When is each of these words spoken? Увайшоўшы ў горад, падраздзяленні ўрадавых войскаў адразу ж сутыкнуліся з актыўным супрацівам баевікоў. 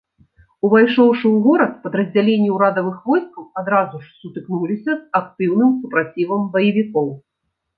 Увайшоўшы 0.67 1.21
ў 1.21 1.37
горад, 1.47 1.75
падраздзяленні 1.83 2.49
ўрадавых 2.55 2.97
войскаў 3.11 3.43
адразу 3.63 3.95
ж 4.07 4.09
сутыкнуліся 4.23 4.91
з 4.91 4.99
актыўным 5.21 5.71
супрацівам 5.83 6.41
баевікоў. 6.57 7.07